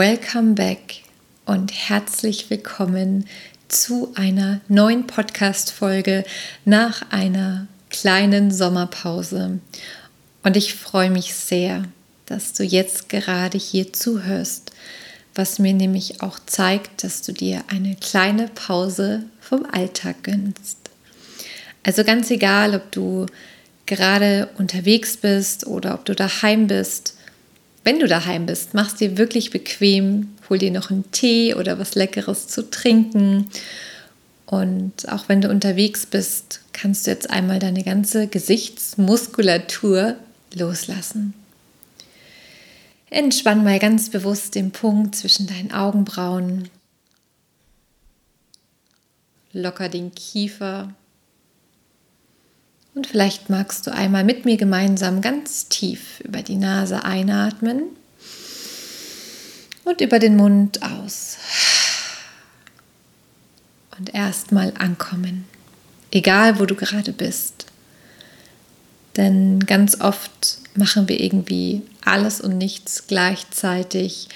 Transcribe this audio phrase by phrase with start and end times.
[0.00, 1.02] Welcome back
[1.44, 3.26] und herzlich willkommen
[3.68, 6.24] zu einer neuen Podcast-Folge
[6.64, 9.58] nach einer kleinen Sommerpause.
[10.42, 11.84] Und ich freue mich sehr,
[12.24, 14.72] dass du jetzt gerade hier zuhörst,
[15.34, 20.78] was mir nämlich auch zeigt, dass du dir eine kleine Pause vom Alltag gönnst.
[21.82, 23.26] Also ganz egal, ob du
[23.84, 27.16] gerade unterwegs bist oder ob du daheim bist,
[27.84, 31.78] wenn du daheim bist, mach es dir wirklich bequem, hol dir noch einen Tee oder
[31.78, 33.48] was Leckeres zu trinken.
[34.46, 40.16] Und auch wenn du unterwegs bist, kannst du jetzt einmal deine ganze Gesichtsmuskulatur
[40.54, 41.34] loslassen.
[43.08, 46.68] Entspann mal ganz bewusst den Punkt zwischen deinen Augenbrauen.
[49.52, 50.94] Locker den Kiefer
[52.94, 57.82] und vielleicht magst du einmal mit mir gemeinsam ganz tief über die Nase einatmen
[59.84, 61.36] und über den Mund aus.
[63.98, 65.44] Und erstmal ankommen,
[66.10, 67.66] egal wo du gerade bist.
[69.16, 74.28] Denn ganz oft machen wir irgendwie alles und nichts gleichzeitig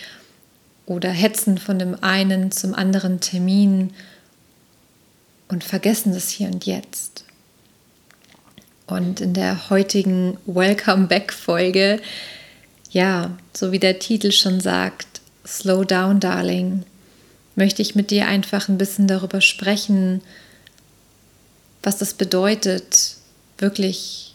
[0.87, 3.95] oder hetzen von dem einen zum anderen Termin
[5.49, 7.24] und vergessen das hier und jetzt.
[8.87, 12.01] Und in der heutigen Welcome Back Folge,
[12.91, 16.85] ja, so wie der Titel schon sagt, Slow Down, Darling,
[17.57, 20.21] möchte ich mit dir einfach ein bisschen darüber sprechen,
[21.83, 23.17] was das bedeutet,
[23.59, 24.35] wirklich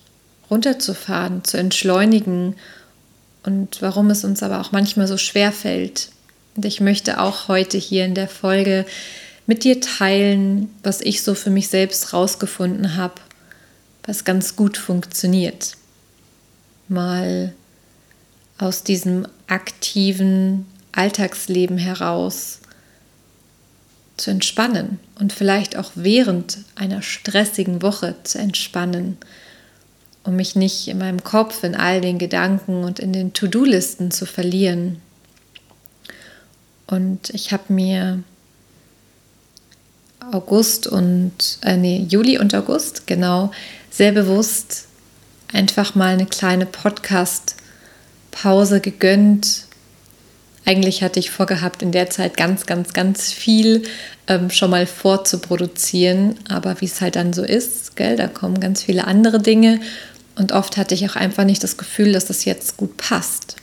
[0.49, 2.55] runterzufahren, zu entschleunigen
[3.43, 6.09] und warum es uns aber auch manchmal so schwer fällt.
[6.55, 8.85] Und ich möchte auch heute hier in der Folge
[9.45, 13.21] mit dir teilen, was ich so für mich selbst rausgefunden habe
[14.09, 15.77] was ganz gut funktioniert.
[16.87, 17.53] Mal
[18.57, 22.59] aus diesem aktiven Alltagsleben heraus
[24.17, 29.17] zu entspannen und vielleicht auch während einer stressigen Woche zu entspannen,
[30.23, 34.25] um mich nicht in meinem Kopf, in all den Gedanken und in den To-Do-Listen zu
[34.25, 34.99] verlieren.
[36.87, 38.23] Und ich habe mir
[40.31, 43.51] August und, äh, nee, Juli und August, genau,
[43.89, 44.89] sehr bewusst
[45.51, 49.65] einfach mal eine kleine Podcast-Pause gegönnt.
[50.65, 53.83] Eigentlich hatte ich vorgehabt, in der Zeit ganz, ganz, ganz viel
[54.27, 56.35] ähm, schon mal vorzuproduzieren.
[56.47, 59.79] Aber wie es halt dann so ist, gell, da kommen ganz viele andere Dinge.
[60.35, 63.55] Und oft hatte ich auch einfach nicht das Gefühl, dass das jetzt gut passt.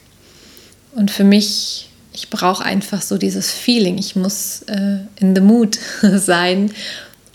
[0.94, 3.98] Und für mich, ich brauche einfach so dieses Feeling.
[3.98, 6.72] Ich muss äh, in the mood sein,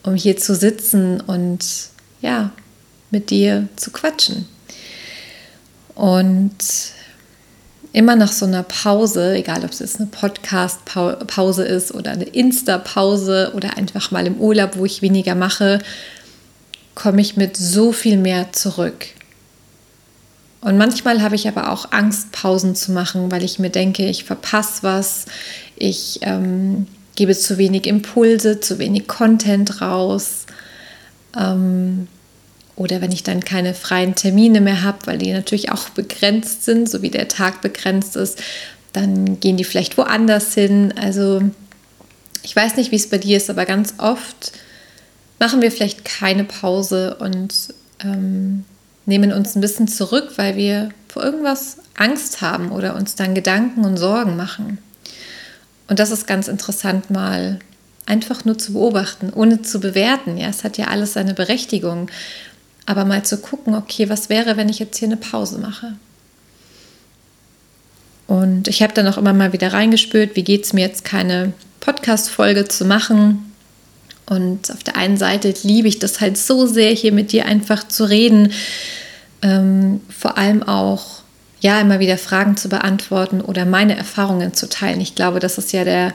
[0.03, 1.63] um hier zu sitzen und
[2.21, 2.51] ja,
[3.11, 4.47] mit dir zu quatschen.
[5.95, 6.55] Und
[7.93, 13.51] immer nach so einer Pause, egal ob es jetzt eine Podcast-Pause ist oder eine Insta-Pause
[13.55, 15.79] oder einfach mal im Urlaub, wo ich weniger mache,
[16.95, 19.07] komme ich mit so viel mehr zurück.
[20.61, 24.23] Und manchmal habe ich aber auch Angst, Pausen zu machen, weil ich mir denke, ich
[24.23, 25.25] verpasse was,
[25.75, 30.45] ich ähm, gebe zu wenig Impulse, zu wenig Content raus.
[31.37, 32.07] Ähm,
[32.75, 36.89] oder wenn ich dann keine freien Termine mehr habe, weil die natürlich auch begrenzt sind,
[36.89, 38.41] so wie der Tag begrenzt ist,
[38.93, 40.93] dann gehen die vielleicht woanders hin.
[40.97, 41.41] Also
[42.43, 44.53] ich weiß nicht, wie es bei dir ist, aber ganz oft
[45.39, 47.53] machen wir vielleicht keine Pause und
[48.03, 48.65] ähm,
[49.05, 53.83] nehmen uns ein bisschen zurück, weil wir vor irgendwas Angst haben oder uns dann Gedanken
[53.83, 54.77] und Sorgen machen.
[55.87, 57.59] Und das ist ganz interessant mal
[58.05, 60.37] einfach nur zu beobachten, ohne zu bewerten.
[60.37, 62.09] Ja, es hat ja alles seine Berechtigung
[62.91, 65.93] aber mal zu gucken, okay, was wäre, wenn ich jetzt hier eine Pause mache?
[68.27, 71.53] Und ich habe dann auch immer mal wieder reingespürt, wie geht es mir jetzt, keine
[71.79, 73.53] Podcast-Folge zu machen.
[74.25, 77.87] Und auf der einen Seite liebe ich das halt so sehr, hier mit dir einfach
[77.87, 78.51] zu reden.
[79.41, 81.23] Ähm, vor allem auch,
[81.59, 85.01] ja, immer wieder Fragen zu beantworten oder meine Erfahrungen zu teilen.
[85.01, 86.13] Ich glaube, das ist ja der,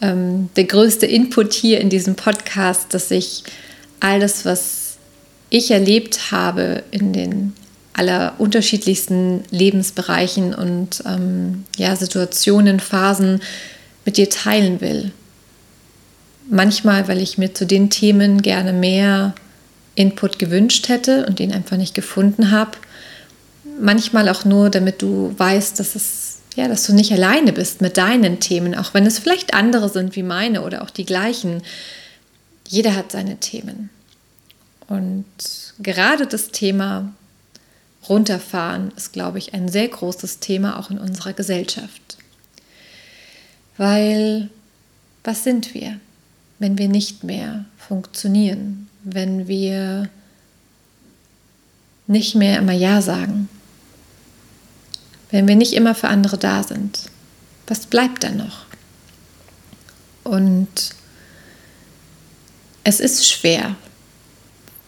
[0.00, 3.44] ähm, der größte Input hier in diesem Podcast, dass ich
[4.00, 4.85] alles, was
[5.50, 7.52] ich erlebt habe in den
[7.92, 13.40] aller unterschiedlichsten Lebensbereichen und ähm, ja, Situationen, Phasen
[14.04, 15.12] mit dir teilen will.
[16.48, 19.34] Manchmal, weil ich mir zu den Themen gerne mehr
[19.94, 22.72] Input gewünscht hätte und den einfach nicht gefunden habe.
[23.80, 27.98] Manchmal auch nur, damit du weißt, dass es ja, dass du nicht alleine bist mit
[27.98, 31.62] deinen Themen, auch wenn es vielleicht andere sind wie meine oder auch die gleichen.
[32.66, 33.90] Jeder hat seine Themen.
[34.88, 35.24] Und
[35.78, 37.12] gerade das Thema
[38.08, 42.18] runterfahren ist, glaube ich, ein sehr großes Thema auch in unserer Gesellschaft.
[43.76, 44.48] Weil
[45.24, 45.98] was sind wir,
[46.58, 50.08] wenn wir nicht mehr funktionieren, wenn wir
[52.06, 53.48] nicht mehr immer Ja sagen,
[55.30, 57.10] wenn wir nicht immer für andere da sind?
[57.66, 58.66] Was bleibt dann noch?
[60.22, 60.68] Und
[62.84, 63.74] es ist schwer,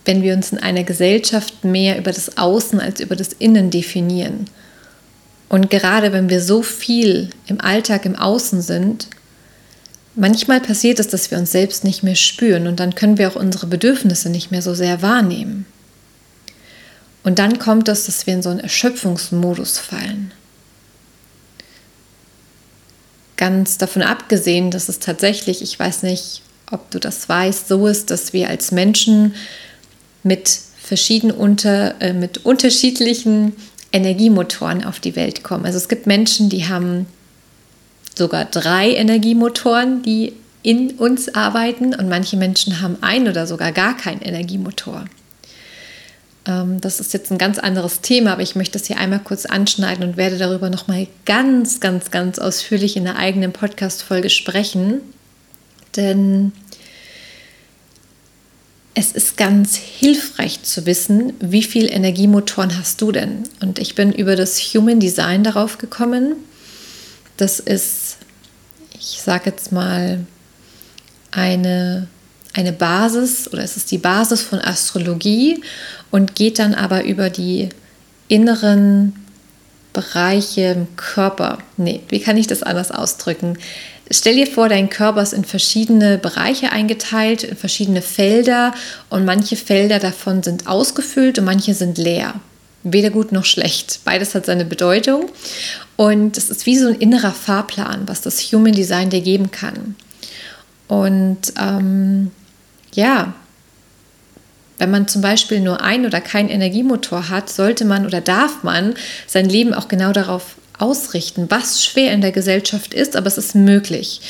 [0.08, 4.46] wenn wir uns in einer Gesellschaft mehr über das Außen als über das Innen definieren.
[5.50, 9.08] Und gerade wenn wir so viel im Alltag im Außen sind,
[10.14, 13.37] manchmal passiert es, dass wir uns selbst nicht mehr spüren und dann können wir auch
[13.37, 15.66] unsere Bedürfnisse nicht mehr so sehr wahrnehmen.
[17.22, 20.32] Und dann kommt es, dass wir in so einen Erschöpfungsmodus fallen.
[23.37, 26.40] Ganz davon abgesehen, dass es tatsächlich, ich weiß nicht,
[26.70, 29.34] ob du das weißt, so ist, dass wir als Menschen
[30.23, 33.55] mit verschiedenen unter, äh, mit unterschiedlichen
[33.93, 35.65] Energiemotoren auf die Welt kommen.
[35.65, 37.06] Also es gibt Menschen, die haben
[38.15, 43.97] sogar drei Energiemotoren, die in uns arbeiten und manche Menschen haben ein oder sogar gar
[43.97, 45.05] keinen Energiemotor.
[46.47, 49.47] Ähm, das ist jetzt ein ganz anderes Thema, aber ich möchte es hier einmal kurz
[49.47, 55.00] anschneiden und werde darüber nochmal ganz, ganz, ganz ausführlich in einer eigenen Podcast-Folge sprechen.
[55.97, 56.53] Denn
[58.99, 63.45] es ist ganz hilfreich zu wissen, wie viele Energiemotoren hast du denn?
[63.61, 66.35] Und ich bin über das Human Design darauf gekommen.
[67.37, 68.17] Das ist,
[68.99, 70.27] ich sage jetzt mal,
[71.31, 72.09] eine
[72.55, 75.62] eine Basis oder es ist die Basis von Astrologie
[76.11, 77.69] und geht dann aber über die
[78.27, 79.15] inneren
[79.93, 81.59] Bereiche im Körper.
[81.77, 83.59] Nee, wie kann ich das anders ausdrücken?
[84.10, 88.72] Stell dir vor, dein Körper ist in verschiedene Bereiche eingeteilt, in verschiedene Felder
[89.10, 92.34] und manche Felder davon sind ausgefüllt und manche sind leer.
[92.84, 94.00] Weder gut noch schlecht.
[94.05, 95.28] Beides hat seine Bedeutung
[95.96, 99.94] und es ist wie so ein innerer Fahrplan, was das Human Design dir geben kann.
[100.87, 102.31] Und ähm,
[102.94, 103.34] ja,
[104.78, 108.94] wenn man zum Beispiel nur ein oder keinen Energiemotor hat, sollte man oder darf man
[109.26, 113.54] sein Leben auch genau darauf ausrichten, was schwer in der Gesellschaft ist, aber es ist
[113.54, 114.20] möglich.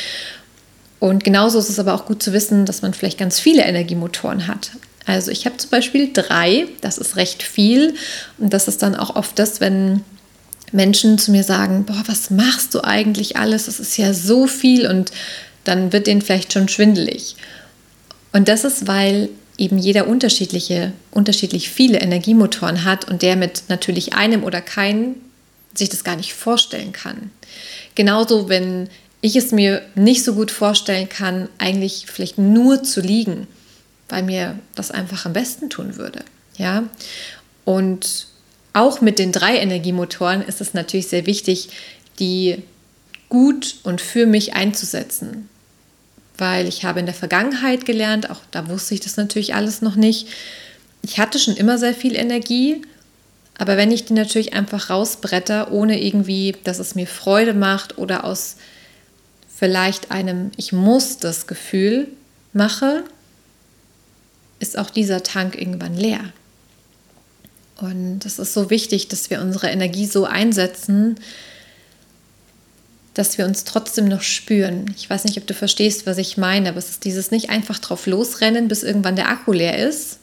[1.00, 4.46] Und genauso ist es aber auch gut zu wissen, dass man vielleicht ganz viele Energiemotoren
[4.46, 4.72] hat.
[5.06, 7.94] Also ich habe zum Beispiel drei, das ist recht viel.
[8.36, 10.02] Und das ist dann auch oft das, wenn
[10.72, 13.66] Menschen zu mir sagen, boah, was machst du eigentlich alles?
[13.66, 15.12] Das ist ja so viel und
[15.64, 17.36] dann wird denen vielleicht schon schwindelig.
[18.32, 24.14] Und das ist, weil eben jeder unterschiedliche, unterschiedlich viele Energiemotoren hat und der mit natürlich
[24.14, 25.16] einem oder keinen
[25.78, 27.30] sich das gar nicht vorstellen kann.
[27.94, 28.88] Genauso, wenn
[29.20, 33.46] ich es mir nicht so gut vorstellen kann, eigentlich vielleicht nur zu liegen,
[34.08, 36.25] weil mir das einfach am besten tun würde.
[36.56, 36.84] Ja?
[37.64, 38.26] Und
[38.72, 41.70] auch mit den drei Energiemotoren ist es natürlich sehr wichtig,
[42.19, 42.62] die
[43.29, 45.48] gut und für mich einzusetzen
[46.38, 49.96] weil ich habe in der Vergangenheit gelernt, auch da wusste ich das natürlich alles noch
[49.96, 50.29] nicht.
[51.03, 52.82] Ich hatte schon immer sehr viel Energie,
[53.58, 58.24] aber wenn ich die natürlich einfach rausbretter, ohne irgendwie, dass es mir Freude macht oder
[58.24, 58.56] aus
[59.55, 62.06] vielleicht einem Ich muss das Gefühl
[62.53, 63.03] mache,
[64.60, 66.20] ist auch dieser Tank irgendwann leer.
[67.81, 71.17] Und es ist so wichtig, dass wir unsere Energie so einsetzen,
[73.15, 74.94] dass wir uns trotzdem noch spüren.
[74.96, 77.81] Ich weiß nicht, ob du verstehst, was ich meine, aber es ist dieses nicht einfach
[77.81, 80.19] drauf losrennen, bis irgendwann der Akku leer ist,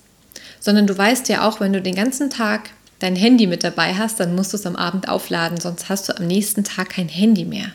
[0.61, 4.19] sondern du weißt ja auch, wenn du den ganzen Tag dein Handy mit dabei hast,
[4.19, 7.45] dann musst du es am Abend aufladen, sonst hast du am nächsten Tag kein Handy
[7.45, 7.71] mehr.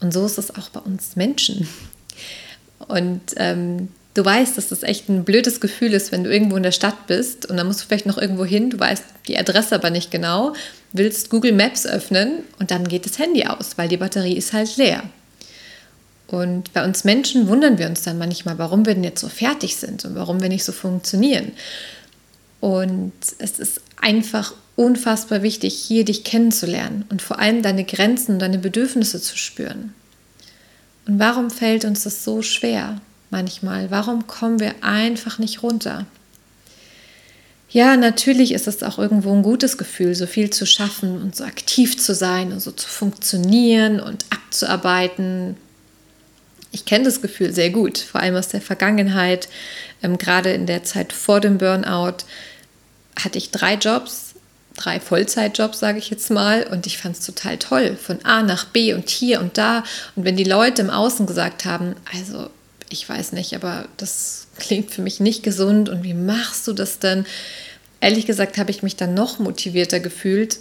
[0.00, 1.68] Und so ist es auch bei uns Menschen.
[2.86, 6.62] Und ähm, du weißt, dass das echt ein blödes Gefühl ist, wenn du irgendwo in
[6.62, 9.74] der Stadt bist und dann musst du vielleicht noch irgendwo hin, du weißt die Adresse
[9.74, 10.54] aber nicht genau,
[10.92, 14.76] willst Google Maps öffnen und dann geht das Handy aus, weil die Batterie ist halt
[14.76, 15.02] leer.
[16.28, 19.76] Und bei uns Menschen wundern wir uns dann manchmal, warum wir denn jetzt so fertig
[19.76, 21.52] sind und warum wir nicht so funktionieren.
[22.60, 28.38] Und es ist einfach unfassbar wichtig, hier dich kennenzulernen und vor allem deine Grenzen und
[28.40, 29.94] deine Bedürfnisse zu spüren.
[31.06, 33.00] Und warum fällt uns das so schwer?
[33.30, 33.90] manchmal?
[33.90, 36.06] Warum kommen wir einfach nicht runter?
[37.68, 41.44] ja, natürlich ist es auch irgendwo ein gutes Gefühl, so viel zu schaffen und so
[41.44, 45.56] aktiv zu sein und so zu funktionieren und abzuarbeiten.
[46.72, 49.48] Ich kenne das Gefühl sehr gut, vor allem aus der Vergangenheit.
[50.02, 52.24] Ähm, gerade in der Zeit vor dem Burnout
[53.18, 54.34] hatte ich drei Jobs,
[54.76, 58.66] drei Vollzeitjobs, sage ich jetzt mal, und ich fand es total toll, von A nach
[58.66, 59.84] B und hier und da.
[60.14, 62.50] Und wenn die Leute im Außen gesagt haben, also
[62.90, 66.98] ich weiß nicht, aber das klingt für mich nicht gesund und wie machst du das
[66.98, 67.26] denn?
[68.00, 70.58] Ehrlich gesagt habe ich mich dann noch motivierter gefühlt,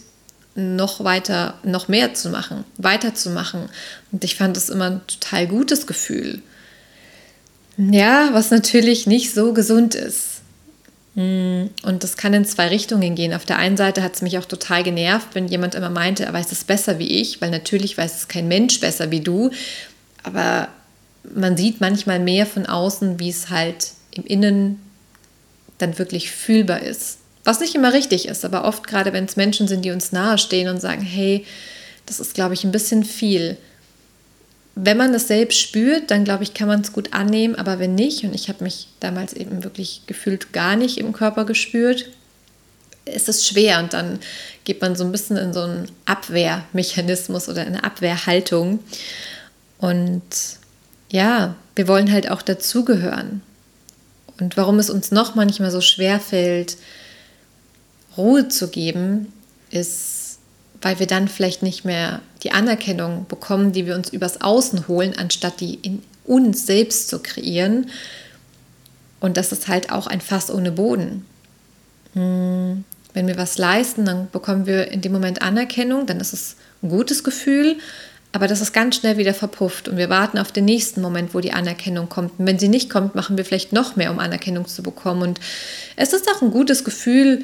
[0.55, 3.69] noch weiter, noch mehr zu machen, weiterzumachen.
[4.11, 6.41] Und ich fand es immer ein total gutes Gefühl.
[7.77, 10.41] Ja, was natürlich nicht so gesund ist.
[11.15, 13.33] Hm, und das kann in zwei Richtungen gehen.
[13.33, 16.33] Auf der einen Seite hat es mich auch total genervt, wenn jemand immer meinte, er
[16.33, 19.49] weiß es besser wie ich, weil natürlich weiß es kein Mensch besser wie du.
[20.23, 20.67] Aber
[21.33, 24.81] man sieht manchmal mehr von außen, wie es halt im Innen
[25.77, 27.19] dann wirklich fühlbar ist.
[27.43, 30.67] Was nicht immer richtig ist, aber oft gerade, wenn es Menschen sind, die uns nahestehen
[30.67, 31.45] und sagen, hey,
[32.05, 33.57] das ist, glaube ich, ein bisschen viel.
[34.75, 37.95] Wenn man das selbst spürt, dann glaube ich, kann man es gut annehmen, aber wenn
[37.95, 42.05] nicht, und ich habe mich damals eben wirklich gefühlt gar nicht im Körper gespürt,
[43.05, 44.19] ist es schwer und dann
[44.63, 48.79] geht man so ein bisschen in so einen Abwehrmechanismus oder eine Abwehrhaltung.
[49.77, 50.23] Und
[51.09, 53.41] ja, wir wollen halt auch dazugehören.
[54.39, 56.77] Und warum es uns noch manchmal so schwer fällt,
[58.17, 59.31] Ruhe zu geben,
[59.69, 60.14] ist,
[60.85, 65.15] weil wir dann vielleicht nicht mehr die Anerkennung bekommen, die wir uns übers Außen holen,
[65.17, 67.89] anstatt die in uns selbst zu kreieren.
[69.19, 71.25] Und das ist halt auch ein Fass ohne Boden.
[72.13, 72.83] Hm,
[73.15, 76.89] wenn wir was leisten, dann bekommen wir in dem Moment Anerkennung, dann ist es ein
[76.89, 77.77] gutes Gefühl,
[78.31, 81.39] aber das ist ganz schnell wieder verpufft und wir warten auf den nächsten Moment, wo
[81.39, 82.37] die Anerkennung kommt.
[82.37, 85.23] Und wenn sie nicht kommt, machen wir vielleicht noch mehr, um Anerkennung zu bekommen.
[85.23, 85.39] Und
[85.95, 87.43] es ist auch ein gutes Gefühl,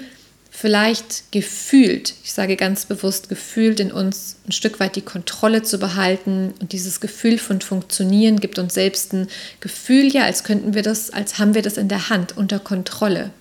[0.54, 5.80] vielleicht gefühlt, ich sage ganz bewusst gefühlt in uns ein Stück weit die Kontrolle zu
[5.80, 6.54] behalten.
[6.60, 9.28] Und dieses Gefühl von Funktionieren gibt uns selbst ein
[9.62, 13.32] Gefühl, ja, als könnten wir das, als haben wir das in der Hand, unter Kontrolle.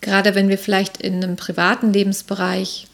[0.00, 2.86] Gerade wenn wir vielleicht in einem privaten Lebensbereich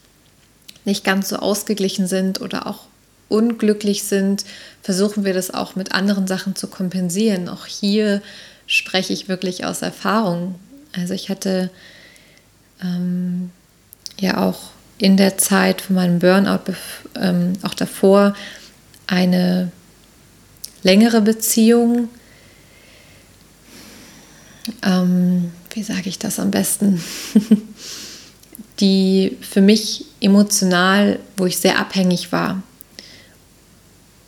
[0.85, 2.87] nicht ganz so ausgeglichen sind oder auch
[3.29, 4.45] unglücklich sind,
[4.83, 7.49] versuchen wir das auch mit anderen Sachen zu kompensieren.
[7.49, 8.23] Auch hier
[8.67, 10.57] spreche ich wirklich aus Erfahrung.
[10.93, 11.71] Also ich hatte
[12.83, 13.51] ähm,
[14.21, 16.61] ja auch in der Zeit von meinem Burnout,
[17.17, 18.35] ähm, auch davor,
[19.07, 19.73] eine
[20.83, 22.09] längere Beziehung.
[24.83, 27.03] Ähm, wie sage ich das am besten?
[28.81, 32.63] die für mich emotional, wo ich sehr abhängig war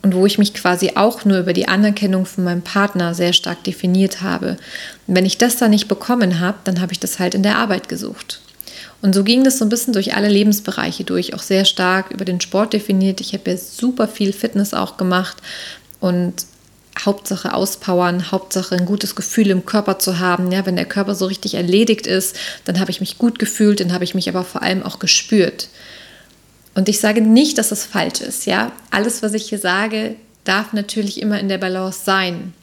[0.01, 3.63] und wo ich mich quasi auch nur über die Anerkennung von meinem Partner sehr stark
[3.63, 4.57] definiert habe.
[5.07, 7.57] Und wenn ich das dann nicht bekommen habe, dann habe ich das halt in der
[7.57, 8.41] Arbeit gesucht.
[9.05, 12.25] Und so ging das so ein bisschen durch alle Lebensbereiche durch, auch sehr stark über
[12.25, 13.21] den Sport definiert.
[13.21, 15.37] Ich habe ja super viel Fitness auch gemacht
[15.99, 16.33] und
[16.99, 20.51] Hauptsache auspowern, Hauptsache ein gutes Gefühl im Körper zu haben.
[20.51, 23.93] Ja, wenn der Körper so richtig erledigt ist, dann habe ich mich gut gefühlt, dann
[23.93, 25.67] habe ich mich aber vor allem auch gespürt.
[26.73, 28.71] Und ich sage nicht, dass es falsch ist, ja.
[28.89, 32.55] Alles, was ich hier sage, darf natürlich immer in der Balance sein.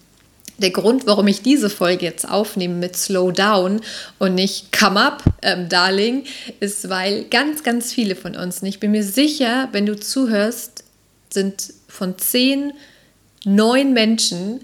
[0.62, 3.80] Der Grund, warum ich diese Folge jetzt aufnehme mit Slow Down
[4.18, 6.24] und nicht Come Up, ähm, Darling,
[6.60, 10.84] ist, weil ganz, ganz viele von uns, und ich bin mir sicher, wenn du zuhörst,
[11.30, 12.72] sind von zehn,
[13.44, 14.60] neun Menschen,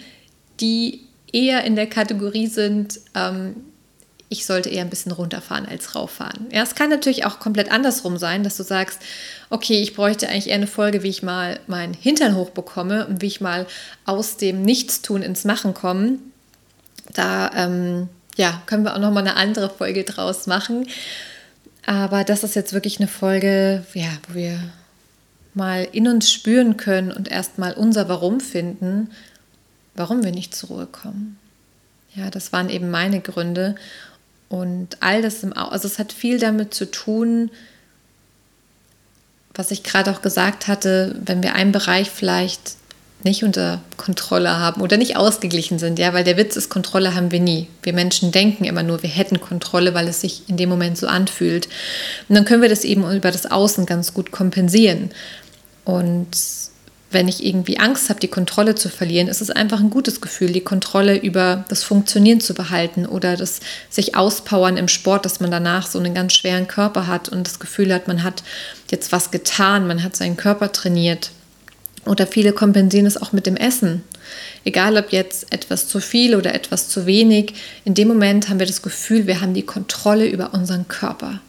[0.61, 1.03] die
[1.33, 3.57] eher in der Kategorie sind, ähm,
[4.29, 6.49] ich sollte eher ein bisschen runterfahren als rauffahren.
[6.53, 9.01] Ja, es kann natürlich auch komplett andersrum sein, dass du sagst,
[9.51, 13.27] okay, ich bräuchte eigentlich eher eine Folge, wie ich mal meinen Hintern hochbekomme und wie
[13.27, 13.67] ich mal
[14.05, 16.19] aus dem Nichtstun ins Machen komme.
[17.15, 20.87] Da ähm, ja, können wir auch noch mal eine andere Folge draus machen.
[21.87, 24.61] Aber das ist jetzt wirklich eine Folge, ja, wo wir
[25.55, 29.11] mal in uns spüren können und erstmal unser Warum finden,
[29.95, 31.39] warum wir nicht zur Ruhe kommen.
[32.15, 33.75] Ja, das waren eben meine Gründe.
[34.49, 37.51] Und all das im Au also es hat viel damit zu tun,
[39.55, 42.77] was ich gerade auch gesagt hatte, wenn wir einen Bereich vielleicht
[43.25, 47.33] nicht unter Kontrolle haben oder nicht ausgeglichen sind, ja, weil der Witz ist, Kontrolle haben
[47.33, 47.67] wir nie.
[47.83, 51.09] Wir Menschen denken immer nur, wir hätten Kontrolle, weil es sich in dem Moment so
[51.09, 51.67] anfühlt.
[52.29, 55.11] Und dann können wir das eben über das Außen ganz gut kompensieren.
[55.85, 56.29] Und
[57.11, 60.53] wenn ich irgendwie Angst habe, die Kontrolle zu verlieren, ist es einfach ein gutes Gefühl,
[60.53, 65.51] die Kontrolle über das Funktionieren zu behalten oder das sich auspowern im Sport, dass man
[65.51, 68.43] danach so einen ganz schweren Körper hat und das Gefühl hat, man hat
[68.91, 71.31] jetzt was getan, man hat seinen Körper trainiert.
[72.05, 74.03] Oder viele kompensieren es auch mit dem Essen.
[74.65, 78.67] Egal ob jetzt etwas zu viel oder etwas zu wenig, in dem Moment haben wir
[78.67, 81.41] das Gefühl, wir haben die Kontrolle über unseren Körper.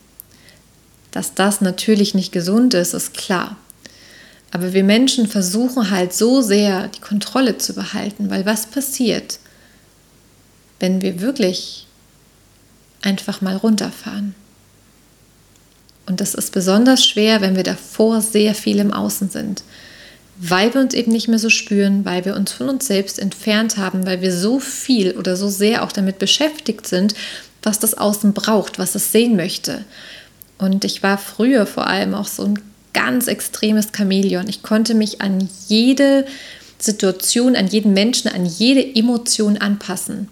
[1.12, 3.58] Dass das natürlich nicht gesund ist, ist klar.
[4.51, 9.39] Aber wir Menschen versuchen halt so sehr die Kontrolle zu behalten, weil was passiert,
[10.79, 11.88] wenn wir wirklich
[13.01, 14.34] einfach mal runterfahren?
[16.08, 19.63] Und das ist besonders schwer, wenn wir davor sehr viel im Außen sind
[20.39, 23.75] weil wir uns eben nicht mehr so spüren, weil wir uns von uns selbst entfernt
[23.77, 27.13] haben, weil wir so viel oder so sehr auch damit beschäftigt sind,
[27.62, 29.84] was das Außen braucht, was es sehen möchte.
[30.58, 32.60] Und ich war früher vor allem auch so ein
[32.93, 34.48] ganz extremes Chamäleon.
[34.48, 36.25] Ich konnte mich an jede
[36.77, 40.29] Situation, an jeden Menschen, an jede Emotion anpassen.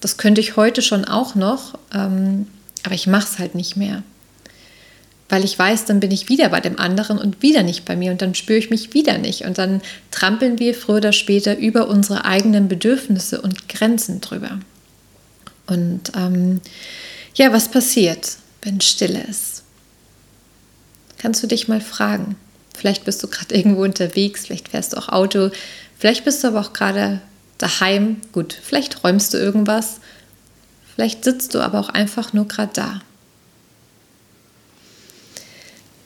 [0.00, 2.46] Das könnte ich heute schon auch noch, ähm,
[2.84, 4.02] aber ich mache es halt nicht mehr
[5.30, 8.10] weil ich weiß, dann bin ich wieder bei dem anderen und wieder nicht bei mir
[8.10, 11.88] und dann spüre ich mich wieder nicht und dann trampeln wir früher oder später über
[11.88, 14.58] unsere eigenen Bedürfnisse und Grenzen drüber.
[15.68, 16.60] Und ähm,
[17.34, 19.59] ja, was passiert, wenn Stille ist?
[21.20, 22.36] Kannst du dich mal fragen.
[22.76, 25.50] Vielleicht bist du gerade irgendwo unterwegs, vielleicht fährst du auch Auto,
[25.98, 27.20] vielleicht bist du aber auch gerade
[27.58, 28.16] daheim.
[28.32, 30.00] Gut, vielleicht räumst du irgendwas,
[30.94, 33.00] vielleicht sitzt du aber auch einfach nur gerade da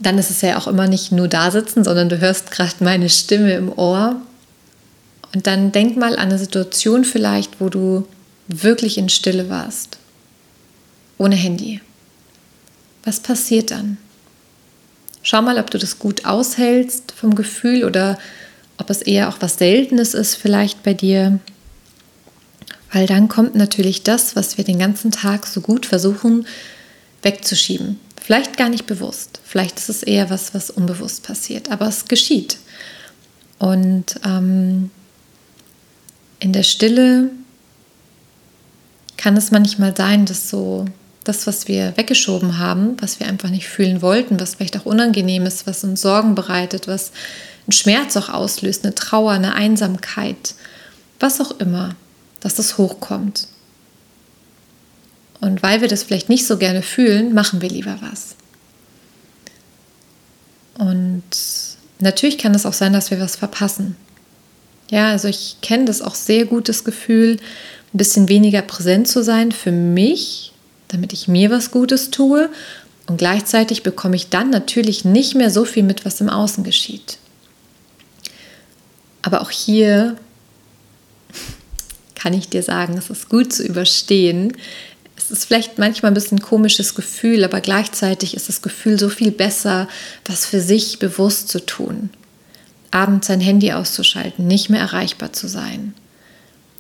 [0.05, 3.09] dann ist es ja auch immer nicht nur da sitzen, sondern du hörst gerade meine
[3.09, 4.21] Stimme im Ohr.
[5.35, 8.07] Und dann denk mal an eine Situation vielleicht, wo du
[8.47, 9.99] wirklich in Stille warst,
[11.19, 11.81] ohne Handy.
[13.05, 13.99] Was passiert dann?
[15.25, 18.19] Schau mal, ob du das gut aushältst vom Gefühl oder
[18.77, 21.41] ob es eher auch was Seltenes ist vielleicht bei dir.
[22.93, 26.47] Weil dann kommt natürlich das, was wir den ganzen Tag so gut versuchen
[27.23, 27.99] wegzuschieben.
[28.21, 29.41] Vielleicht gar nicht bewusst.
[29.43, 31.71] Vielleicht ist es eher was, was unbewusst passiert.
[31.71, 32.59] Aber es geschieht.
[33.59, 34.91] Und ähm,
[36.39, 37.31] in der Stille
[39.17, 40.85] kann es manchmal sein, dass so
[41.25, 45.47] das, was wir weggeschoben haben, was wir einfach nicht fühlen wollten, was vielleicht auch unangenehm
[45.47, 47.13] ist, was uns Sorgen bereitet, was
[47.67, 50.55] einen Schmerz auch auslöst, eine Trauer, eine Einsamkeit,
[51.19, 51.97] was auch immer,
[52.41, 53.49] dass das hochkommt.
[55.41, 58.37] Und weil wir das vielleicht nicht so gerne fühlen, machen wir lieber was.
[60.79, 61.23] Und
[62.01, 63.97] natürlich kann es auch sein, dass wir was verpassen.
[64.91, 67.39] Ja, also ich kenne das auch sehr gut, das Gefühl,
[67.93, 70.54] ein bisschen weniger präsent zu sein für mich,
[70.95, 72.49] damit ich mir was Gutes tue.
[73.07, 77.19] Und gleichzeitig bekomme ich dann natürlich nicht mehr so viel mit, was im Außen geschieht.
[79.23, 80.17] Aber auch hier
[82.15, 84.57] kann ich dir sagen, es ist gut zu überstehen,
[85.17, 89.09] es ist vielleicht manchmal ein bisschen ein komisches Gefühl, aber gleichzeitig ist das Gefühl so
[89.09, 89.89] viel besser,
[90.27, 92.11] was für sich bewusst zu tun.
[92.91, 95.95] Abends sein Handy auszuschalten, nicht mehr erreichbar zu sein.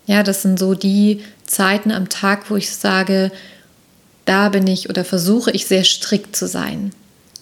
[0.07, 3.33] Ja, das sind so die Zeiten am Tag, wo ich sage,
[4.25, 6.93] da bin ich oder versuche ich sehr strikt zu sein.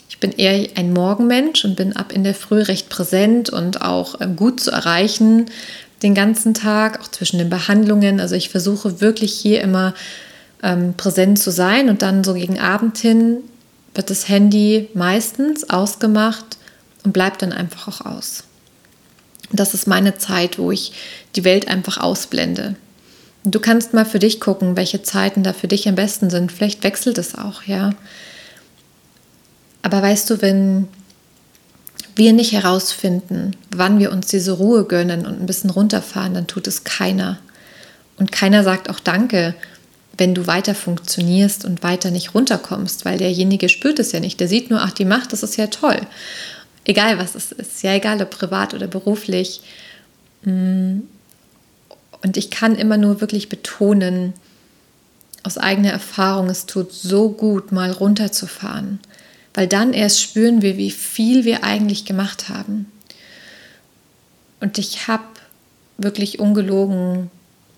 [0.09, 4.21] Ich bin eher ein Morgenmensch und bin ab in der Früh recht präsent und auch
[4.21, 5.47] ähm, gut zu erreichen
[6.03, 8.21] den ganzen Tag, auch zwischen den Behandlungen.
[8.21, 9.95] Also ich versuche wirklich hier immer
[10.63, 13.39] ähm, präsent zu sein und dann so gegen Abend hin
[13.95, 16.57] wird das Handy meistens ausgemacht
[17.05, 18.45] und bleibt dann einfach auch aus.
[19.53, 20.93] Das ist meine Zeit, wo ich
[21.37, 22.77] die Welt einfach ausblende.
[23.45, 26.53] Du kannst mal für dich gucken, welche Zeiten da für dich am besten sind.
[26.53, 27.91] Vielleicht wechselt es auch, ja.
[29.83, 30.89] Aber weißt du, wenn
[32.15, 36.67] wir nicht herausfinden, wann wir uns diese Ruhe gönnen und ein bisschen runterfahren, dann tut
[36.69, 37.39] es keiner.
[38.17, 39.55] Und keiner sagt auch Danke,
[40.19, 44.39] wenn du weiter funktionierst und weiter nicht runterkommst, weil derjenige spürt es ja nicht.
[44.41, 46.01] Der sieht nur, ach, die macht, das ist ja toll.
[46.85, 49.63] Egal was es ist, ja, egal ob privat oder beruflich.
[50.45, 51.01] Mm.
[52.23, 54.33] Und ich kann immer nur wirklich betonen,
[55.43, 59.01] aus eigener Erfahrung, es tut so gut, mal runterzufahren,
[59.55, 62.87] weil dann erst spüren wir, wie viel wir eigentlich gemacht haben.
[64.61, 65.25] Und ich habe
[65.99, 67.31] wirklich ungelogen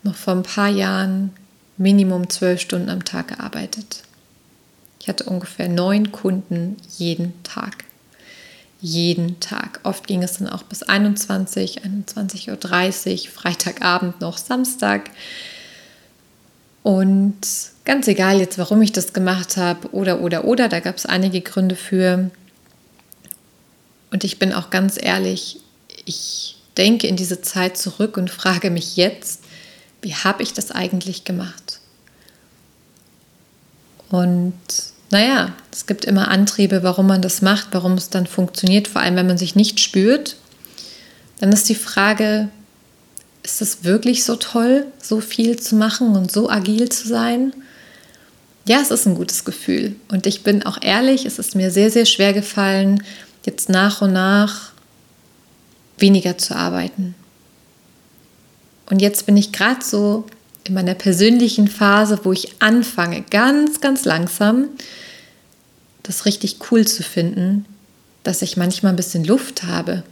[0.02, 1.30] noch vor ein paar Jahren
[1.78, 4.02] Minimum zwölf Stunden am Tag gearbeitet.
[5.00, 7.84] Ich hatte ungefähr neun Kunden jeden Tag.
[8.84, 9.80] Jeden Tag.
[9.82, 15.08] Oft ging es dann auch bis 21, 21.30 Uhr, Freitagabend noch, Samstag.
[16.82, 17.38] Und
[17.86, 21.40] ganz egal jetzt, warum ich das gemacht habe oder, oder, oder, da gab es einige
[21.40, 22.30] Gründe für.
[24.10, 25.60] Und ich bin auch ganz ehrlich,
[26.04, 29.44] ich denke in diese Zeit zurück und frage mich jetzt,
[30.02, 31.80] wie habe ich das eigentlich gemacht?
[34.10, 34.52] Und
[35.14, 39.14] naja, es gibt immer Antriebe, warum man das macht, warum es dann funktioniert, vor allem
[39.14, 40.36] wenn man sich nicht spürt.
[41.38, 42.48] dann ist die Frage,
[43.44, 47.52] ist es wirklich so toll, so viel zu machen und so agil zu sein?
[48.66, 49.94] Ja, es ist ein gutes Gefühl.
[50.08, 53.00] Und ich bin auch ehrlich, es ist mir sehr, sehr schwer gefallen,
[53.46, 54.72] jetzt nach und nach
[55.96, 57.14] weniger zu arbeiten.
[58.90, 60.26] Und jetzt bin ich gerade so
[60.64, 64.68] in meiner persönlichen Phase, wo ich anfange, ganz, ganz langsam
[66.02, 67.66] das richtig cool zu finden,
[68.22, 70.02] dass ich manchmal ein bisschen Luft habe,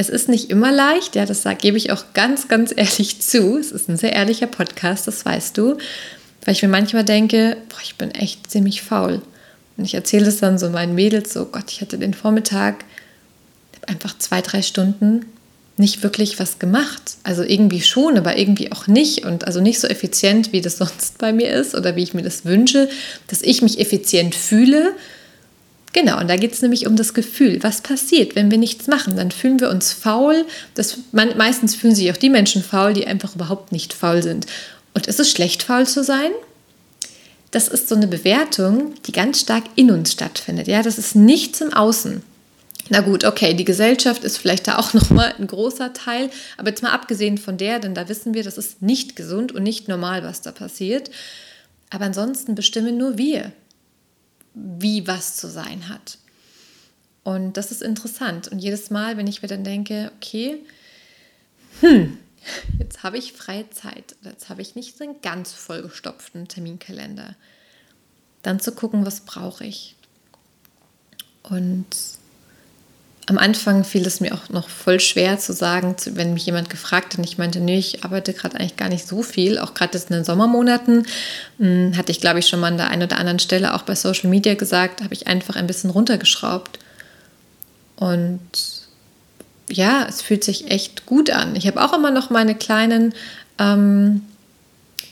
[0.00, 3.58] es ist nicht immer leicht, ja, das gebe ich auch ganz, ganz ehrlich zu.
[3.58, 5.76] Es ist ein sehr ehrlicher Podcast, das weißt du.
[6.44, 9.20] Weil ich mir manchmal denke, boah, ich bin echt ziemlich faul.
[9.76, 12.84] Und ich erzähle es dann so meinen Mädels so, Gott, ich hatte den Vormittag
[13.86, 15.26] einfach zwei, drei Stunden
[15.78, 17.16] nicht wirklich was gemacht.
[17.22, 19.24] Also irgendwie schon, aber irgendwie auch nicht.
[19.24, 22.22] Und also nicht so effizient, wie das sonst bei mir ist oder wie ich mir
[22.22, 22.88] das wünsche,
[23.28, 24.94] dass ich mich effizient fühle,
[25.94, 27.62] Genau, und da geht es nämlich um das Gefühl.
[27.62, 29.16] Was passiert, wenn wir nichts machen?
[29.16, 30.44] Dann fühlen wir uns faul.
[30.74, 34.46] Das, man, meistens fühlen sich auch die Menschen faul, die einfach überhaupt nicht faul sind.
[34.94, 36.30] Und ist es schlecht, faul zu sein?
[37.50, 40.68] Das ist so eine Bewertung, die ganz stark in uns stattfindet.
[40.68, 42.22] Ja, das ist nichts im Außen.
[42.90, 46.82] Na gut, okay, die Gesellschaft ist vielleicht da auch nochmal ein großer Teil, aber jetzt
[46.82, 50.22] mal abgesehen von der, denn da wissen wir, das ist nicht gesund und nicht normal,
[50.22, 51.10] was da passiert.
[51.90, 53.52] Aber ansonsten bestimmen nur wir
[54.54, 56.18] wie was zu sein hat.
[57.22, 58.48] Und das ist interessant.
[58.48, 60.58] Und jedes Mal, wenn ich mir dann denke, okay,
[61.80, 62.18] hm,
[62.78, 67.36] jetzt habe ich freie Zeit, jetzt habe ich nicht so einen ganz vollgestopften Terminkalender,
[68.42, 69.94] dann zu gucken, was brauche ich.
[71.42, 71.86] Und
[73.28, 77.12] am Anfang fiel es mir auch noch voll schwer zu sagen, wenn mich jemand gefragt
[77.12, 79.98] hat, und ich meinte, nee, ich arbeite gerade eigentlich gar nicht so viel, auch gerade
[79.98, 81.06] in den Sommermonaten,
[81.58, 83.94] hm, hatte ich, glaube ich, schon mal an der einen oder anderen Stelle auch bei
[83.94, 86.78] Social Media gesagt, habe ich einfach ein bisschen runtergeschraubt.
[87.96, 88.40] Und
[89.68, 91.54] ja, es fühlt sich echt gut an.
[91.54, 93.12] Ich habe auch immer noch meine kleinen
[93.58, 94.22] ähm,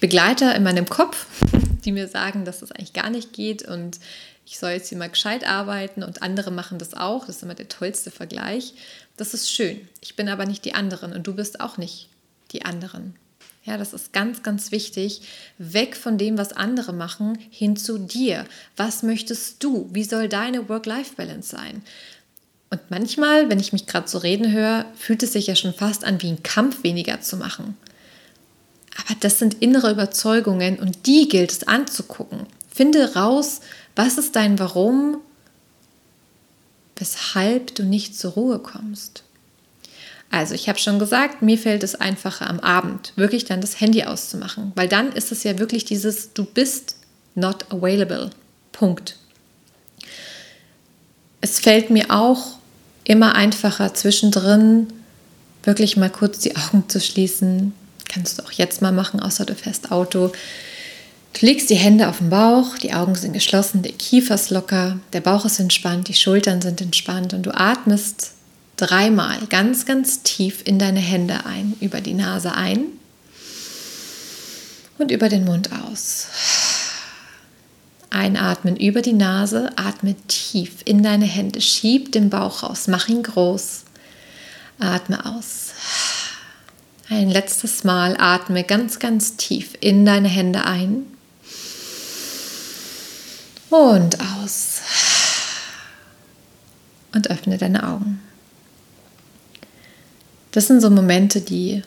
[0.00, 1.26] Begleiter in meinem Kopf,
[1.84, 3.98] die mir sagen, dass das eigentlich gar nicht geht und
[4.46, 7.26] ich soll jetzt hier mal gescheit arbeiten und andere machen das auch.
[7.26, 8.74] Das ist immer der tollste Vergleich.
[9.16, 9.88] Das ist schön.
[10.00, 12.08] Ich bin aber nicht die anderen und du bist auch nicht
[12.52, 13.16] die anderen.
[13.64, 15.22] Ja, das ist ganz, ganz wichtig.
[15.58, 18.46] Weg von dem, was andere machen, hin zu dir.
[18.76, 19.88] Was möchtest du?
[19.90, 21.82] Wie soll deine Work-Life-Balance sein?
[22.70, 26.04] Und manchmal, wenn ich mich gerade so reden höre, fühlt es sich ja schon fast
[26.04, 27.76] an, wie ein Kampf weniger zu machen.
[28.96, 32.46] Aber das sind innere Überzeugungen und die gilt es anzugucken.
[32.72, 33.60] Finde raus,
[33.96, 35.18] was ist dein Warum,
[36.96, 39.24] weshalb du nicht zur Ruhe kommst?
[40.30, 44.04] Also, ich habe schon gesagt, mir fällt es einfacher am Abend, wirklich dann das Handy
[44.04, 46.96] auszumachen, weil dann ist es ja wirklich dieses, du bist
[47.34, 48.30] not available.
[48.72, 49.16] Punkt.
[51.40, 52.58] Es fällt mir auch
[53.04, 54.88] immer einfacher, zwischendrin
[55.62, 57.72] wirklich mal kurz die Augen zu schließen.
[58.08, 60.32] Kannst du auch jetzt mal machen, außer du fährst Auto.
[61.38, 64.98] Du legst die Hände auf den Bauch, die Augen sind geschlossen, der Kiefer ist locker,
[65.12, 68.32] der Bauch ist entspannt, die Schultern sind entspannt und du atmest
[68.76, 72.86] dreimal ganz, ganz tief in deine Hände ein, über die Nase ein
[74.96, 76.28] und über den Mund aus.
[78.08, 83.22] Einatmen über die Nase, atme tief in deine Hände, schieb den Bauch raus, mach ihn
[83.22, 83.84] groß.
[84.78, 85.72] Atme aus.
[87.10, 91.04] Ein letztes Mal atme ganz, ganz tief in deine Hände ein
[93.76, 94.80] und aus.
[97.14, 98.20] Und öffne deine Augen.
[100.52, 101.82] Das sind so Momente, die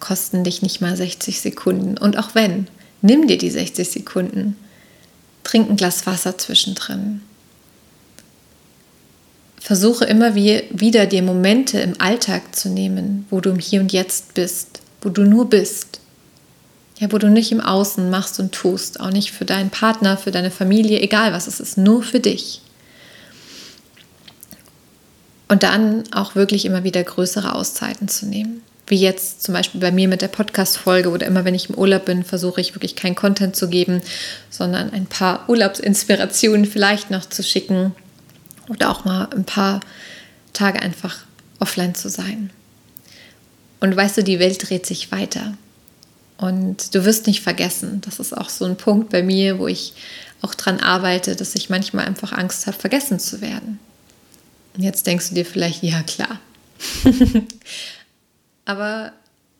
[0.00, 1.96] kosten dich nicht mal 60 Sekunden.
[1.96, 2.68] Und auch wenn,
[3.02, 4.56] nimm dir die 60 Sekunden.
[5.44, 7.22] Trink ein Glas Wasser zwischendrin.
[9.60, 14.34] Versuche immer wieder dir Momente im Alltag zu nehmen, wo du im Hier und Jetzt
[14.34, 16.00] bist, wo du nur bist.
[16.98, 20.30] Ja, wo du nicht im Außen machst und tust, auch nicht für deinen Partner, für
[20.30, 22.60] deine Familie, egal was es ist, nur für dich.
[25.48, 28.62] Und dann auch wirklich immer wieder größere Auszeiten zu nehmen.
[28.86, 32.04] Wie jetzt zum Beispiel bei mir mit der Podcast-Folge oder immer wenn ich im Urlaub
[32.04, 34.02] bin, versuche ich wirklich keinen Content zu geben,
[34.50, 37.94] sondern ein paar Urlaubsinspirationen vielleicht noch zu schicken
[38.68, 39.80] oder auch mal ein paar
[40.52, 41.18] Tage einfach
[41.58, 42.50] offline zu sein.
[43.80, 45.54] Und weißt du, die Welt dreht sich weiter.
[46.44, 48.02] Und du wirst nicht vergessen.
[48.02, 49.94] Das ist auch so ein Punkt bei mir, wo ich
[50.42, 53.80] auch dran arbeite, dass ich manchmal einfach Angst habe, vergessen zu werden.
[54.76, 56.38] Und jetzt denkst du dir vielleicht, ja klar.
[58.66, 59.14] aber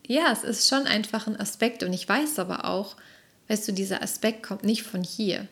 [0.07, 2.97] ja, es ist schon einfach ein Aspekt und ich weiß aber auch,
[3.49, 5.49] weißt du, dieser Aspekt kommt nicht von hier.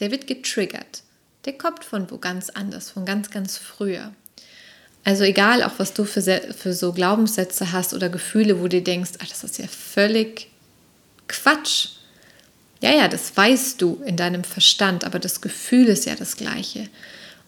[0.00, 1.04] Der wird getriggert.
[1.44, 4.12] Der kommt von wo ganz anders, von ganz, ganz früher.
[5.04, 9.12] Also egal auch, was du für, für so Glaubenssätze hast oder Gefühle, wo du denkst,
[9.22, 10.48] ach, das ist ja völlig
[11.28, 11.88] Quatsch.
[12.80, 16.88] Ja, ja, das weißt du in deinem Verstand, aber das Gefühl ist ja das gleiche.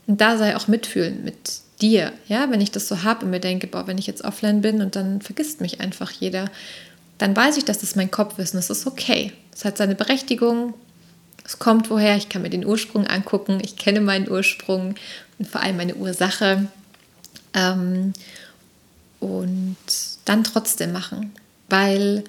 [0.06, 2.12] Und da sei auch mitfühlen mit dir.
[2.28, 4.80] Ja, wenn ich das so habe und mir denke, boah, wenn ich jetzt offline bin
[4.80, 6.50] und dann vergisst mich einfach jeder,
[7.18, 9.32] dann weiß ich, dass das mein Kopf ist und das ist okay.
[9.54, 10.74] Es hat seine Berechtigung.
[11.44, 14.96] Es kommt woher, ich kann mir den Ursprung angucken, ich kenne meinen Ursprung
[15.38, 16.66] und vor allem meine Ursache.
[17.54, 18.12] Ähm,
[19.20, 19.76] und
[20.24, 21.32] dann trotzdem machen,
[21.68, 22.24] weil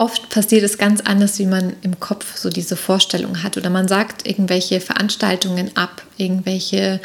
[0.00, 3.58] oft passiert es ganz anders, wie man im Kopf so diese Vorstellung hat.
[3.58, 7.00] Oder man sagt irgendwelche Veranstaltungen ab, irgendwelche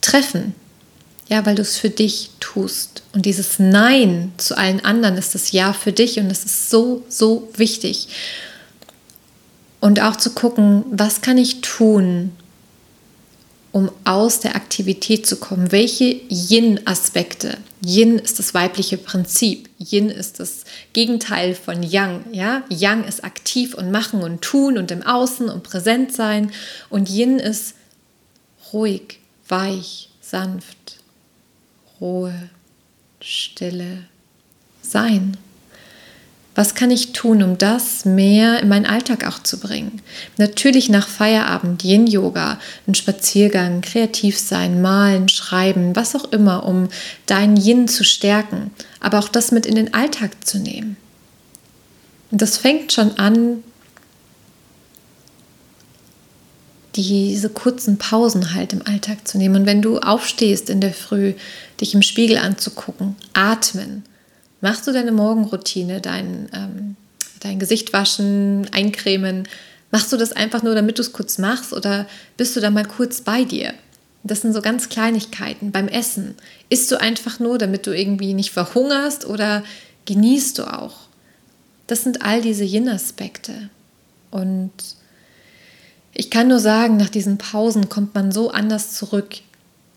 [0.00, 0.54] Treffen.
[1.28, 3.04] Ja, weil du es für dich tust.
[3.12, 7.04] Und dieses Nein zu allen anderen ist das Ja für dich und das ist so,
[7.08, 8.08] so wichtig.
[9.78, 12.32] Und auch zu gucken, was kann ich tun,
[13.72, 15.70] um aus der Aktivität zu kommen.
[15.72, 17.58] Welche Yin-Aspekte?
[17.84, 19.70] Yin ist das weibliche Prinzip.
[19.78, 22.24] Yin ist das Gegenteil von Yang.
[22.32, 22.64] Ja?
[22.68, 26.50] Yang ist aktiv und machen und tun und im Außen und präsent sein.
[26.88, 27.74] Und Yin ist
[28.72, 30.98] ruhig, weich, sanft,
[32.00, 32.50] Ruhe,
[33.20, 34.04] Stille,
[34.82, 35.36] Sein.
[36.60, 40.02] Was kann ich tun, um das mehr in meinen Alltag auch zu bringen?
[40.36, 46.90] Natürlich nach Feierabend, Yin-Yoga, ein Spaziergang, kreativ sein, malen, schreiben, was auch immer, um
[47.24, 50.98] dein Yin zu stärken, aber auch das mit in den Alltag zu nehmen.
[52.30, 53.64] Und das fängt schon an,
[56.94, 59.62] diese kurzen Pausen halt im Alltag zu nehmen.
[59.62, 61.32] Und wenn du aufstehst in der Früh,
[61.80, 64.04] dich im Spiegel anzugucken, atmen,
[64.60, 66.96] Machst du deine Morgenroutine, dein, ähm,
[67.40, 69.48] dein Gesicht waschen, eincremen?
[69.90, 72.84] Machst du das einfach nur, damit du es kurz machst oder bist du da mal
[72.84, 73.74] kurz bei dir?
[74.22, 75.72] Das sind so ganz Kleinigkeiten.
[75.72, 76.34] Beim Essen
[76.68, 79.64] isst du einfach nur, damit du irgendwie nicht verhungerst oder
[80.04, 81.08] genießt du auch?
[81.86, 83.70] Das sind all diese Yin-Aspekte.
[84.30, 84.72] Und
[86.12, 89.36] ich kann nur sagen, nach diesen Pausen kommt man so anders zurück.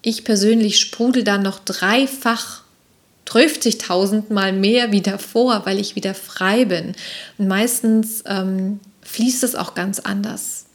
[0.02, 2.63] Ich persönlich sprudel da noch dreifach
[3.28, 6.94] 50.000 Mal mehr wie davor, weil ich wieder frei bin.
[7.38, 10.66] Und meistens ähm, fließt es auch ganz anders.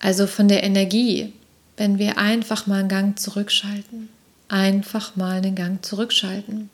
[0.00, 1.32] Also von der Energie,
[1.76, 4.08] wenn wir einfach mal einen Gang zurückschalten.
[4.48, 6.70] Einfach mal einen Gang zurückschalten.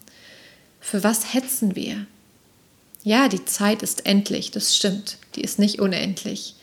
[0.80, 2.06] Für was hetzen wir?
[3.04, 5.16] Ja, die Zeit ist endlich, das stimmt.
[5.34, 6.54] Die ist nicht unendlich.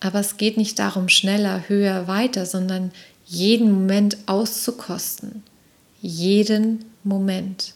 [0.00, 2.92] Aber es geht nicht darum, schneller, höher, weiter, sondern
[3.24, 5.42] jeden Moment auszukosten
[6.02, 7.72] jeden Moment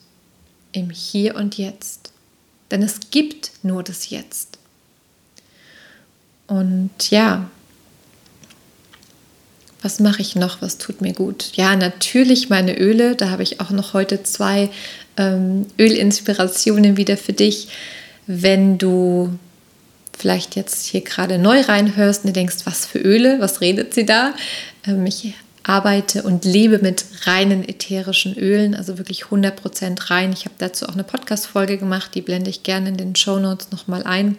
[0.72, 2.12] im Hier und Jetzt.
[2.70, 4.58] Denn es gibt nur das Jetzt.
[6.48, 7.48] Und ja,
[9.82, 10.62] was mache ich noch?
[10.62, 11.52] Was tut mir gut?
[11.54, 13.14] Ja, natürlich meine Öle.
[13.14, 14.68] Da habe ich auch noch heute zwei
[15.16, 17.68] ähm, Ölinspirationen wieder für dich.
[18.26, 19.38] Wenn du
[20.18, 24.34] vielleicht jetzt hier gerade neu reinhörst und denkst, was für Öle, was redet sie da?
[24.86, 25.34] Ähm, ich
[25.66, 30.32] arbeite und lebe mit reinen ätherischen Ölen, also wirklich 100% rein.
[30.32, 33.72] Ich habe dazu auch eine Podcast-Folge gemacht, die blende ich gerne in den Show Notes
[33.72, 34.38] nochmal ein,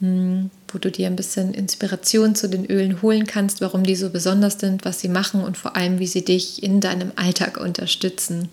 [0.00, 4.10] hm, wo du dir ein bisschen Inspiration zu den Ölen holen kannst, warum die so
[4.10, 8.48] besonders sind, was sie machen und vor allem, wie sie dich in deinem Alltag unterstützen.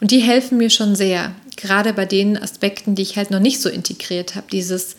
[0.00, 3.60] Und die helfen mir schon sehr, gerade bei den Aspekten, die ich halt noch nicht
[3.60, 4.96] so integriert habe, dieses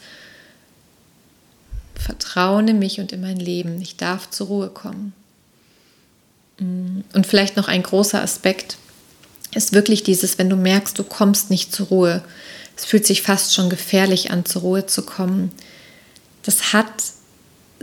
[1.95, 3.81] Vertrauen in mich und in mein Leben.
[3.81, 5.13] Ich darf zur Ruhe kommen.
[6.59, 8.77] Und vielleicht noch ein großer Aspekt
[9.55, 12.23] ist wirklich dieses, wenn du merkst, du kommst nicht zur Ruhe.
[12.75, 15.51] Es fühlt sich fast schon gefährlich an, zur Ruhe zu kommen.
[16.43, 16.91] Das hat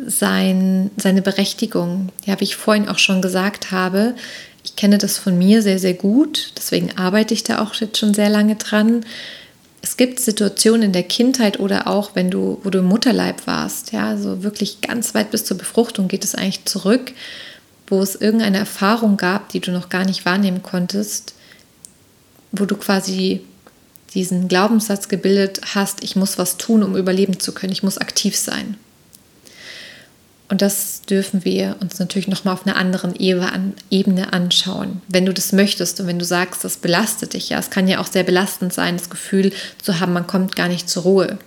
[0.07, 2.11] sein, seine Berechtigung.
[2.25, 4.15] Ja, wie ich vorhin auch schon gesagt habe,
[4.63, 6.53] ich kenne das von mir sehr, sehr gut.
[6.57, 9.05] Deswegen arbeite ich da auch jetzt schon sehr lange dran.
[9.83, 13.93] Es gibt Situationen in der Kindheit oder auch, wenn du, wo du im Mutterleib warst,
[13.93, 17.13] ja, so wirklich ganz weit bis zur Befruchtung geht es eigentlich zurück
[17.91, 21.35] wo es irgendeine Erfahrung gab, die du noch gar nicht wahrnehmen konntest,
[22.53, 23.43] wo du quasi
[24.15, 28.37] diesen Glaubenssatz gebildet hast, ich muss was tun, um überleben zu können, ich muss aktiv
[28.37, 28.77] sein.
[30.49, 35.01] Und das dürfen wir uns natürlich nochmal auf einer anderen Ebene anschauen.
[35.07, 38.01] Wenn du das möchtest und wenn du sagst, das belastet dich, ja, es kann ja
[38.01, 41.39] auch sehr belastend sein, das Gefühl zu haben, man kommt gar nicht zur Ruhe.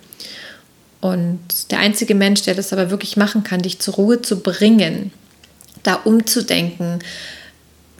[1.02, 5.12] Und der einzige Mensch, der das aber wirklich machen kann, dich zur Ruhe zu bringen,
[5.84, 6.98] da umzudenken,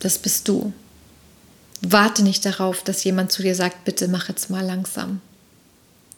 [0.00, 0.72] das bist du.
[1.80, 5.20] Warte nicht darauf, dass jemand zu dir sagt, bitte mach jetzt mal langsam.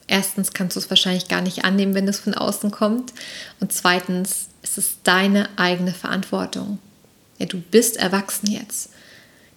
[0.07, 3.13] Erstens kannst du es wahrscheinlich gar nicht annehmen, wenn es von außen kommt.
[3.61, 6.79] Und zweitens ist es deine eigene Verantwortung.
[7.39, 8.91] Ja, du bist erwachsen jetzt.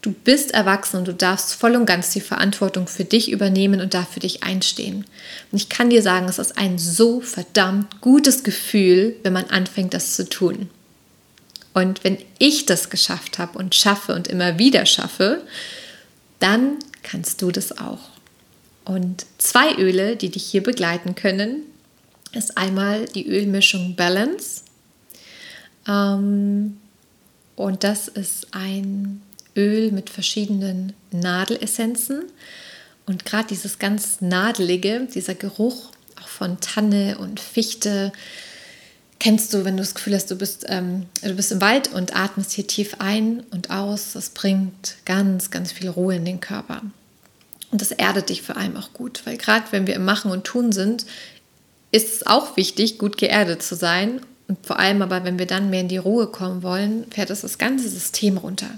[0.01, 3.93] Du bist erwachsen und du darfst voll und ganz die Verantwortung für dich übernehmen und
[3.93, 5.05] dafür dich einstehen.
[5.51, 9.93] Und ich kann dir sagen, es ist ein so verdammt gutes Gefühl, wenn man anfängt,
[9.93, 10.69] das zu tun.
[11.73, 15.43] Und wenn ich das geschafft habe und schaffe und immer wieder schaffe,
[16.39, 18.09] dann kannst du das auch.
[18.85, 21.61] Und zwei Öle, die dich hier begleiten können,
[22.33, 24.63] ist einmal die Ölmischung Balance.
[25.87, 26.77] Ähm,
[27.55, 29.21] und das ist ein
[29.55, 32.23] Öl mit verschiedenen Nadelessenzen.
[33.05, 38.11] Und gerade dieses ganz Nadelige, dieser Geruch auch von Tanne und Fichte,
[39.19, 42.15] kennst du, wenn du das Gefühl hast, du bist, ähm, du bist im Wald und
[42.15, 44.13] atmest hier tief ein und aus.
[44.13, 46.81] Das bringt ganz, ganz viel Ruhe in den Körper.
[47.71, 50.45] Und das erdet dich vor allem auch gut, weil gerade wenn wir im Machen und
[50.45, 51.05] Tun sind,
[51.91, 54.21] ist es auch wichtig, gut geerdet zu sein.
[54.47, 57.41] Und vor allem aber, wenn wir dann mehr in die Ruhe kommen wollen, fährt das
[57.41, 58.69] das ganze System runter.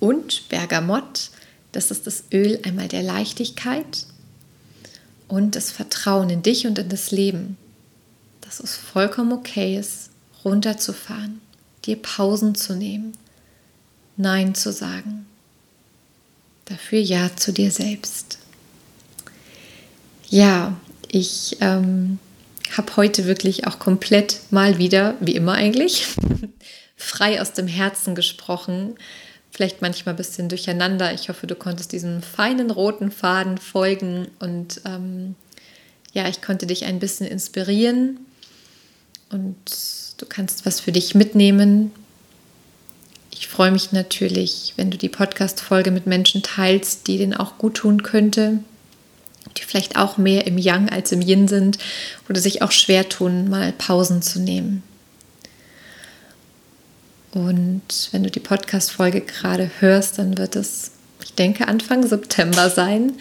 [0.00, 1.30] Und Bergamott,
[1.72, 4.04] das ist das Öl einmal der Leichtigkeit
[5.28, 7.56] und das Vertrauen in dich und in das Leben.
[8.46, 10.10] Dass es vollkommen okay ist,
[10.44, 11.40] runterzufahren,
[11.84, 13.12] dir Pausen zu nehmen,
[14.16, 15.26] Nein zu sagen.
[16.66, 18.38] Dafür Ja zu dir selbst.
[20.28, 20.76] Ja,
[21.08, 22.20] ich ähm,
[22.76, 26.06] habe heute wirklich auch komplett mal wieder, wie immer eigentlich,
[26.96, 28.94] frei aus dem Herzen gesprochen.
[29.50, 31.12] Vielleicht manchmal ein bisschen durcheinander.
[31.12, 35.34] Ich hoffe, du konntest diesem feinen roten Faden folgen und ähm,
[36.12, 38.20] ja, ich konnte dich ein bisschen inspirieren
[39.30, 39.56] und
[40.18, 41.92] du kannst was für dich mitnehmen.
[43.30, 47.74] Ich freue mich natürlich, wenn du die Podcast-Folge mit Menschen teilst, die den auch gut
[47.74, 48.60] tun könnte
[49.56, 51.78] die vielleicht auch mehr im Yang als im Yin sind
[52.28, 54.82] oder sich auch schwer tun, mal Pausen zu nehmen.
[57.32, 63.12] Und wenn du die Podcast-Folge gerade hörst, dann wird es, ich denke, Anfang September sein.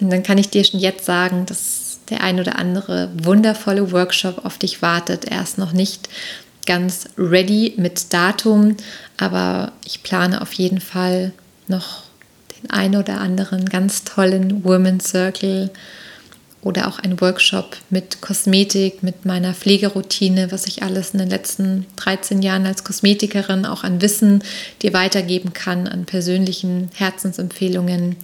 [0.00, 4.44] Und dann kann ich dir schon jetzt sagen, dass der ein oder andere wundervolle Workshop
[4.44, 5.26] auf dich wartet.
[5.26, 6.08] Er ist noch nicht
[6.66, 8.76] ganz ready mit Datum,
[9.16, 11.32] aber ich plane auf jeden Fall
[11.66, 12.02] noch
[12.62, 15.70] den ein oder anderen ganz tollen Women's Circle
[16.60, 21.86] oder auch ein Workshop mit Kosmetik, mit meiner Pflegeroutine, was ich alles in den letzten
[21.96, 24.42] 13 Jahren als Kosmetikerin auch an Wissen
[24.82, 28.16] dir weitergeben kann, an persönlichen Herzensempfehlungen.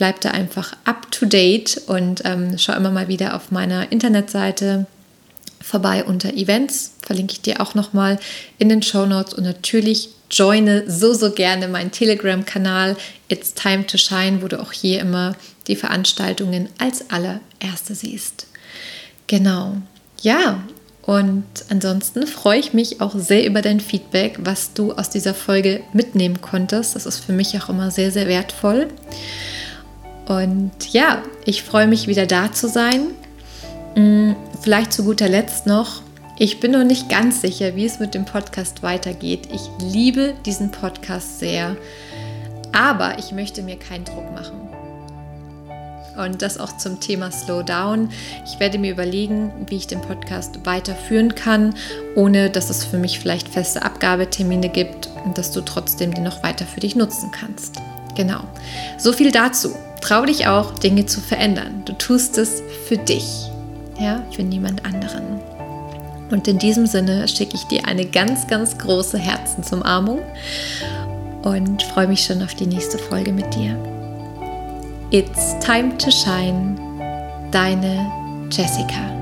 [0.00, 4.86] Bleib da einfach up to date und ähm, schau immer mal wieder auf meiner Internetseite
[5.60, 6.92] vorbei unter Events.
[7.02, 8.18] Verlinke ich dir auch nochmal
[8.56, 12.96] in den Show Notes und natürlich joine so, so gerne meinen Telegram-Kanal
[13.28, 15.36] It's Time to Shine, wo du auch hier immer
[15.66, 18.46] die Veranstaltungen als allererste siehst.
[19.26, 19.76] Genau.
[20.22, 20.62] Ja,
[21.02, 25.82] und ansonsten freue ich mich auch sehr über dein Feedback, was du aus dieser Folge
[25.92, 26.96] mitnehmen konntest.
[26.96, 28.88] Das ist für mich auch immer sehr, sehr wertvoll.
[30.26, 33.08] Und ja, ich freue mich wieder da zu sein.
[33.94, 36.02] Hm, vielleicht zu guter Letzt noch,
[36.42, 39.50] ich bin noch nicht ganz sicher, wie es mit dem Podcast weitergeht.
[39.52, 39.60] Ich
[39.92, 41.76] liebe diesen Podcast sehr,
[42.72, 44.58] aber ich möchte mir keinen Druck machen.
[46.16, 48.08] Und das auch zum Thema Slowdown.
[48.46, 51.74] Ich werde mir überlegen, wie ich den Podcast weiterführen kann,
[52.16, 56.42] ohne dass es für mich vielleicht feste Abgabetermine gibt und dass du trotzdem den noch
[56.42, 57.76] weiter für dich nutzen kannst.
[58.16, 58.44] Genau.
[58.96, 59.74] So viel dazu.
[60.00, 61.82] Trau dich auch, Dinge zu verändern.
[61.84, 63.50] Du tust es für dich,
[63.98, 65.40] ja, für niemand anderen.
[66.30, 70.20] Und in diesem Sinne schicke ich dir eine ganz, ganz große Herzensumarmung
[71.42, 73.76] und freue mich schon auf die nächste Folge mit dir.
[75.10, 76.76] It's time to shine.
[77.50, 78.06] Deine
[78.50, 79.19] Jessica.